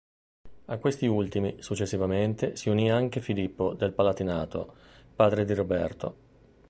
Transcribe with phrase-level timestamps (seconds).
[0.65, 4.73] A questi ultimi, successivamente, si unì anche Filippo del Palatinato,
[5.15, 6.15] padre di Roberto.